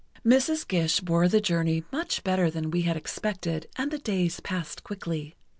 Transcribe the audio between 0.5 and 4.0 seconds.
Gish bore the journey much better than we had expected and the